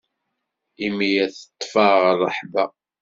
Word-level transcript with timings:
Imir 0.85 1.23
teṭṭef-aɣ 1.31 2.01
rrehba. 2.17 2.65